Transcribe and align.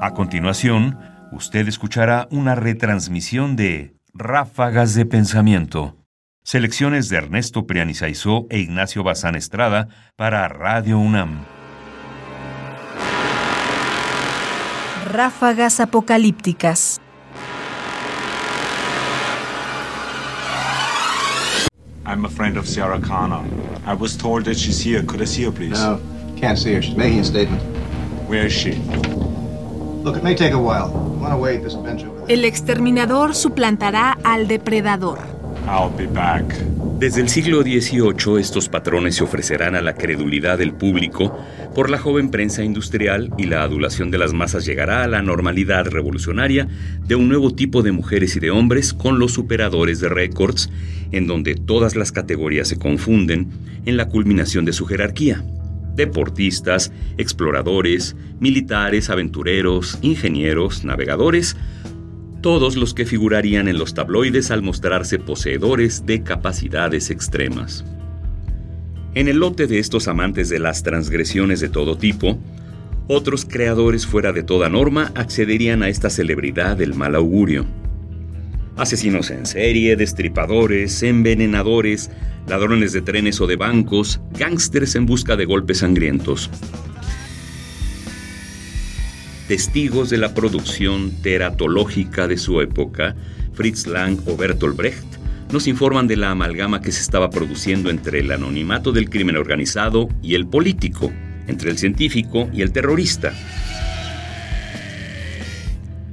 A 0.00 0.12
continuación, 0.12 0.96
usted 1.32 1.66
escuchará 1.66 2.28
una 2.30 2.54
retransmisión 2.54 3.56
de 3.56 3.96
Ráfagas 4.14 4.94
de 4.94 5.04
Pensamiento, 5.04 5.96
selecciones 6.44 7.08
de 7.08 7.16
Ernesto 7.16 7.66
Prianizaizó 7.66 8.46
e 8.48 8.60
Ignacio 8.60 9.02
Bazán 9.02 9.34
Estrada 9.34 9.88
para 10.14 10.46
Radio 10.46 11.00
UNAM. 11.00 11.44
Ráfagas 15.10 15.80
apocalípticas. 15.80 17.00
I'm 22.06 22.24
a 22.24 22.28
friend 22.28 22.56
of 22.56 22.68
Sarah 22.68 23.00
Connor. 23.00 23.44
I 23.84 23.94
was 23.94 24.16
told 24.16 24.44
that 24.44 24.54
she's 24.54 24.80
here. 24.80 25.02
Could 25.04 25.20
I 25.20 25.26
see 25.26 25.44
her, 25.44 25.50
please? 25.50 25.72
No, 25.72 25.98
can't 26.36 26.56
see 26.56 26.74
her. 26.74 26.82
She's 26.82 26.96
making 26.96 27.18
a 27.18 27.24
statement. 27.24 27.60
Where 28.28 28.46
is 28.46 28.52
she? 28.52 28.80
El 32.28 32.44
exterminador 32.44 33.34
suplantará 33.34 34.18
al 34.24 34.48
depredador. 34.48 35.18
I'll 35.66 35.94
be 35.96 36.06
back. 36.06 36.44
Desde 36.98 37.20
el 37.20 37.28
siglo 37.28 37.62
XVIII 37.62 38.40
estos 38.40 38.68
patrones 38.68 39.16
se 39.16 39.24
ofrecerán 39.24 39.76
a 39.76 39.82
la 39.82 39.94
credulidad 39.94 40.58
del 40.58 40.72
público 40.72 41.38
por 41.74 41.90
la 41.90 41.98
joven 41.98 42.30
prensa 42.30 42.64
industrial 42.64 43.30
y 43.38 43.44
la 43.44 43.62
adulación 43.62 44.10
de 44.10 44.18
las 44.18 44.32
masas 44.32 44.64
llegará 44.64 45.04
a 45.04 45.08
la 45.08 45.22
normalidad 45.22 45.86
revolucionaria 45.86 46.66
de 47.06 47.14
un 47.14 47.28
nuevo 47.28 47.54
tipo 47.54 47.82
de 47.82 47.92
mujeres 47.92 48.34
y 48.34 48.40
de 48.40 48.50
hombres 48.50 48.92
con 48.92 49.18
los 49.18 49.32
superadores 49.32 50.00
de 50.00 50.08
récords, 50.08 50.70
en 51.12 51.26
donde 51.26 51.54
todas 51.54 51.94
las 51.94 52.10
categorías 52.10 52.66
se 52.66 52.78
confunden 52.78 53.48
en 53.86 53.96
la 53.96 54.08
culminación 54.08 54.64
de 54.64 54.72
su 54.72 54.86
jerarquía. 54.86 55.44
Deportistas, 55.98 56.92
exploradores, 57.16 58.14
militares, 58.38 59.10
aventureros, 59.10 59.98
ingenieros, 60.00 60.84
navegadores, 60.84 61.56
todos 62.40 62.76
los 62.76 62.94
que 62.94 63.04
figurarían 63.04 63.66
en 63.66 63.78
los 63.78 63.94
tabloides 63.94 64.52
al 64.52 64.62
mostrarse 64.62 65.18
poseedores 65.18 66.06
de 66.06 66.22
capacidades 66.22 67.10
extremas. 67.10 67.84
En 69.14 69.26
el 69.26 69.38
lote 69.38 69.66
de 69.66 69.80
estos 69.80 70.06
amantes 70.06 70.48
de 70.48 70.60
las 70.60 70.84
transgresiones 70.84 71.58
de 71.58 71.68
todo 71.68 71.98
tipo, 71.98 72.38
otros 73.08 73.44
creadores 73.44 74.06
fuera 74.06 74.32
de 74.32 74.44
toda 74.44 74.68
norma 74.68 75.10
accederían 75.16 75.82
a 75.82 75.88
esta 75.88 76.10
celebridad 76.10 76.76
del 76.76 76.94
mal 76.94 77.16
augurio. 77.16 77.66
Asesinos 78.76 79.32
en 79.32 79.46
serie, 79.46 79.96
destripadores, 79.96 81.02
envenenadores, 81.02 82.12
ladrones 82.48 82.92
de 82.92 83.02
trenes 83.02 83.40
o 83.40 83.46
de 83.46 83.56
bancos, 83.56 84.20
gángsters 84.32 84.94
en 84.94 85.06
busca 85.06 85.36
de 85.36 85.44
golpes 85.44 85.78
sangrientos 85.78 86.50
testigos 89.48 90.10
de 90.10 90.18
la 90.18 90.34
producción 90.34 91.10
teratológica 91.22 92.28
de 92.28 92.36
su 92.36 92.60
época, 92.60 93.16
Fritz 93.54 93.86
Lang 93.86 94.18
o 94.26 94.36
Bertolt 94.36 94.76
Brecht, 94.76 95.06
nos 95.50 95.66
informan 95.66 96.06
de 96.06 96.16
la 96.16 96.30
amalgama 96.30 96.82
que 96.82 96.92
se 96.92 97.00
estaba 97.00 97.30
produciendo 97.30 97.88
entre 97.88 98.20
el 98.20 98.30
anonimato 98.30 98.92
del 98.92 99.08
crimen 99.08 99.38
organizado 99.38 100.10
y 100.22 100.34
el 100.34 100.46
político, 100.46 101.10
entre 101.46 101.70
el 101.70 101.78
científico 101.78 102.50
y 102.52 102.60
el 102.60 102.72
terrorista. 102.72 103.32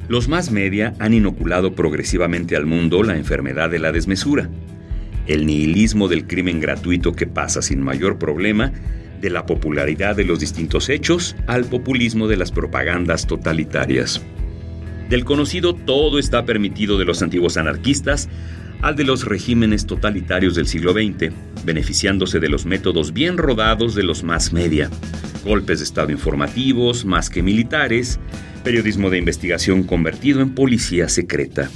Los 0.07 0.29
más 0.29 0.49
media 0.49 0.93
han 0.99 1.13
inoculado 1.13 1.75
progresivamente 1.75 2.55
al 2.55 2.65
mundo 2.65 3.03
la 3.03 3.17
enfermedad 3.17 3.69
de 3.69 3.79
la 3.79 3.91
desmesura, 3.91 4.49
el 5.27 5.45
nihilismo 5.45 6.07
del 6.07 6.27
crimen 6.27 6.59
gratuito 6.59 7.13
que 7.13 7.27
pasa 7.27 7.61
sin 7.61 7.81
mayor 7.81 8.17
problema 8.17 8.71
de 9.21 9.29
la 9.29 9.45
popularidad 9.45 10.15
de 10.15 10.25
los 10.25 10.39
distintos 10.39 10.89
hechos 10.89 11.35
al 11.47 11.65
populismo 11.65 12.27
de 12.27 12.37
las 12.37 12.51
propagandas 12.51 13.27
totalitarias. 13.27 14.21
Del 15.09 15.23
conocido 15.23 15.75
todo 15.75 16.19
está 16.19 16.45
permitido 16.45 16.97
de 16.97 17.05
los 17.05 17.21
antiguos 17.21 17.57
anarquistas 17.57 18.29
al 18.81 18.95
de 18.95 19.03
los 19.03 19.25
regímenes 19.25 19.85
totalitarios 19.85 20.55
del 20.55 20.67
siglo 20.67 20.93
XX, 20.93 21.33
beneficiándose 21.63 22.39
de 22.39 22.49
los 22.49 22.65
métodos 22.65 23.13
bien 23.13 23.37
rodados 23.37 23.95
de 23.95 24.03
los 24.03 24.23
más 24.23 24.53
media, 24.53 24.89
golpes 25.43 25.79
de 25.79 25.85
Estado 25.85 26.11
informativos 26.11 27.05
más 27.05 27.29
que 27.29 27.41
militares, 27.41 28.19
periodismo 28.63 29.09
de 29.09 29.19
investigación 29.19 29.83
convertido 29.83 30.41
en 30.41 30.53
policía 30.53 31.07
secreta. 31.07 31.69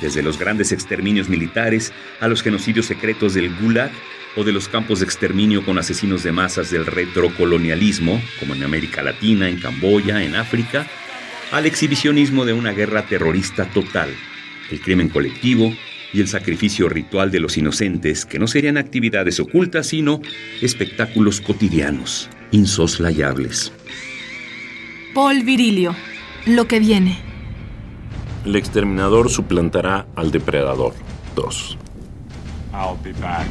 Desde 0.00 0.22
los 0.22 0.38
grandes 0.38 0.72
exterminios 0.72 1.28
militares 1.28 1.92
a 2.20 2.28
los 2.28 2.42
genocidios 2.42 2.86
secretos 2.86 3.34
del 3.34 3.54
Gulag, 3.56 3.90
o 4.36 4.44
de 4.44 4.52
los 4.52 4.68
campos 4.68 5.00
de 5.00 5.04
exterminio 5.04 5.64
con 5.64 5.78
asesinos 5.78 6.22
de 6.22 6.32
masas 6.32 6.70
del 6.70 6.86
retrocolonialismo, 6.86 8.20
como 8.38 8.54
en 8.54 8.62
América 8.62 9.02
Latina, 9.02 9.48
en 9.48 9.58
Camboya, 9.58 10.22
en 10.22 10.36
África, 10.36 10.86
al 11.50 11.66
exhibicionismo 11.66 12.44
de 12.44 12.52
una 12.52 12.72
guerra 12.72 13.06
terrorista 13.06 13.64
total, 13.66 14.10
el 14.70 14.80
crimen 14.80 15.08
colectivo 15.08 15.74
y 16.12 16.20
el 16.20 16.28
sacrificio 16.28 16.88
ritual 16.88 17.30
de 17.30 17.40
los 17.40 17.56
inocentes, 17.56 18.24
que 18.24 18.38
no 18.38 18.46
serían 18.46 18.76
actividades 18.76 19.40
ocultas, 19.40 19.88
sino 19.88 20.20
espectáculos 20.60 21.40
cotidianos, 21.40 22.28
insoslayables. 22.52 23.72
Paul 25.14 25.42
Virilio, 25.42 25.94
lo 26.46 26.68
que 26.68 26.78
viene. 26.78 27.29
El 28.44 28.56
exterminador 28.56 29.28
suplantará 29.28 30.06
al 30.16 30.30
depredador. 30.30 30.94
2. 31.36 31.78
I'll 32.72 32.96
be 33.02 33.12
back. 33.20 33.46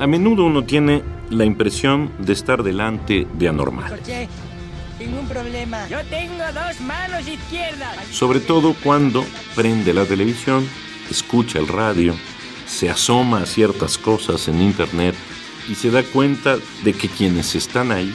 A 0.00 0.06
menudo 0.06 0.44
uno 0.44 0.64
tiene 0.64 1.02
la 1.30 1.44
impresión 1.44 2.10
de 2.18 2.32
estar 2.32 2.62
delante 2.62 3.26
de 3.34 3.48
anormal. 3.48 4.00
tengo 4.98 5.20
un 5.20 5.28
problema. 5.28 5.86
Yo 5.88 6.04
tengo 6.06 6.42
dos 6.52 6.80
manos 6.80 7.26
izquierdas. 7.28 7.96
Sobre 8.10 8.40
todo 8.40 8.74
cuando 8.82 9.24
prende 9.54 9.94
la 9.94 10.04
televisión, 10.04 10.66
escucha 11.08 11.60
el 11.60 11.68
radio, 11.68 12.14
se 12.66 12.90
asoma 12.90 13.42
a 13.42 13.46
ciertas 13.46 13.96
cosas 13.96 14.48
en 14.48 14.60
internet 14.60 15.14
y 15.68 15.76
se 15.76 15.90
da 15.90 16.02
cuenta 16.02 16.56
de 16.82 16.92
que 16.94 17.08
quienes 17.08 17.54
están 17.54 17.92
ahí, 17.92 18.12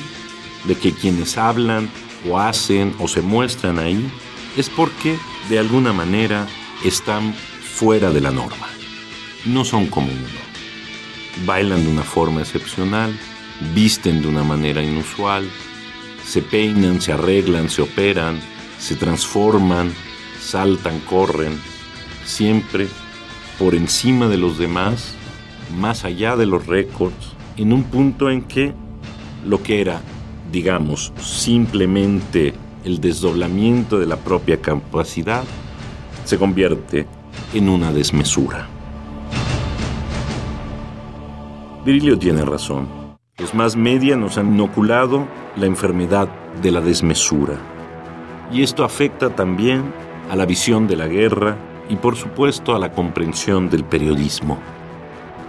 de 0.66 0.76
que 0.76 0.92
quienes 0.92 1.38
hablan 1.38 1.90
o 2.30 2.40
hacen 2.40 2.96
o 3.00 3.08
se 3.08 3.22
muestran 3.22 3.80
ahí, 3.80 4.10
es 4.56 4.70
porque 4.70 5.18
de 5.50 5.60
alguna 5.60 5.94
manera 5.94 6.48
están 6.84 7.34
fuera 7.34 8.12
de 8.12 8.22
la 8.22 8.32
norma. 8.32 8.68
No 9.46 9.66
son 9.66 9.88
como 9.88 10.08
uno 10.08 10.48
bailan 11.46 11.84
de 11.84 11.90
una 11.90 12.04
forma 12.04 12.42
excepcional, 12.42 13.18
visten 13.74 14.22
de 14.22 14.28
una 14.28 14.44
manera 14.44 14.82
inusual, 14.82 15.48
se 16.26 16.42
peinan, 16.42 17.02
se 17.02 17.14
arreglan, 17.14 17.70
se 17.70 17.82
operan, 17.82 18.40
se 18.80 18.96
transforman, 18.96 19.94
saltan, 20.42 21.00
corren, 21.02 21.60
siempre 22.26 22.88
por 23.60 23.76
encima 23.76 24.28
de 24.28 24.38
los 24.38 24.58
demás, 24.58 25.14
más 25.78 26.06
allá 26.06 26.36
de 26.36 26.46
los 26.46 26.66
récords, 26.66 27.34
en 27.58 27.74
un 27.74 27.84
punto 27.84 28.30
en 28.30 28.42
que 28.44 28.74
lo 29.46 29.64
que 29.64 29.82
era, 29.82 30.02
digamos, 30.52 31.14
simplemente 31.20 32.54
el 32.84 33.02
desdoblamiento 33.02 34.00
de 34.00 34.06
la 34.06 34.18
propia 34.18 34.62
capacidad, 34.62 35.44
se 36.24 36.38
convierte 36.38 37.06
en 37.54 37.70
una 37.70 37.92
desmesura. 37.92 38.68
Virilio 41.86 42.18
tiene 42.18 42.44
razón. 42.44 42.88
Los 43.38 43.54
más 43.54 43.76
media 43.76 44.18
nos 44.18 44.38
han 44.38 44.54
inoculado 44.54 45.28
la 45.56 45.68
enfermedad 45.68 46.28
de 46.62 46.72
la 46.72 46.82
desmesura. 46.82 47.56
Y 48.52 48.64
esto 48.64 48.84
afecta 48.84 49.30
también 49.30 49.94
a 50.30 50.36
la 50.36 50.46
visión 50.46 50.88
de 50.88 50.96
la 50.96 51.08
guerra 51.08 51.56
y 51.90 51.96
por 51.96 52.16
supuesto 52.16 52.76
a 52.76 52.80
la 52.80 52.92
comprensión 52.92 53.70
del 53.70 53.84
periodismo. 53.84 54.58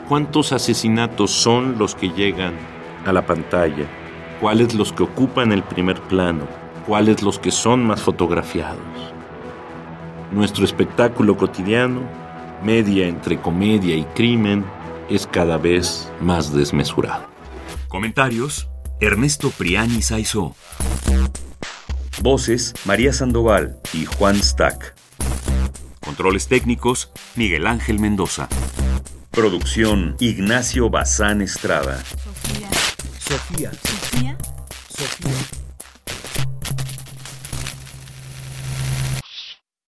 ¿Cuántos 0.09 0.53
asesinatos 0.53 1.31
son 1.31 1.77
los 1.79 1.95
que 1.95 2.11
llegan 2.11 2.55
a 3.05 3.13
la 3.13 3.27
pantalla? 3.27 3.87
¿Cuáles 4.41 4.75
los 4.75 4.93
que 4.93 5.03
ocupan 5.03 5.51
el 5.51 5.65
primer 5.65 6.01
plano? 6.03 6.47
¿Cuáles 6.87 7.23
los 7.23 7.41
que 7.41 7.51
son 7.51 7.85
más 7.85 8.01
fotografiados? 8.01 8.79
Nuestro 10.31 10.65
espectáculo 10.65 11.37
cotidiano, 11.37 12.03
media 12.63 13.09
entre 13.09 13.41
comedia 13.41 13.97
y 13.97 14.05
crimen, 14.15 14.65
es 15.09 15.27
cada 15.27 15.59
vez 15.59 16.09
más 16.21 16.53
desmesurado. 16.53 17.27
Comentarios: 17.89 18.69
Ernesto 19.01 19.51
Priani 19.51 20.03
Saizó. 20.03 20.55
Voces: 22.23 22.75
María 22.85 23.13
Sandoval 23.13 23.81
y 23.93 24.05
Juan 24.05 24.41
Stack. 24.41 24.95
Controles 25.99 26.47
técnicos: 26.47 27.11
Miguel 27.35 27.67
Ángel 27.67 27.99
Mendoza. 27.99 28.49
Producción: 29.33 30.15
Ignacio 30.21 30.91
Bazán 30.91 31.43
Estrada. 31.43 31.99
Sofía. 33.19 33.73
Gracias. 34.99 35.58